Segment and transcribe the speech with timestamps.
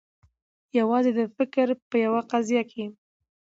[0.79, 2.85] یوازي د فکر په یوه قضیه کي